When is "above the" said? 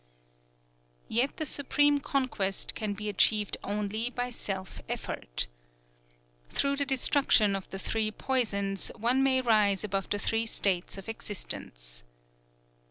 9.83-10.17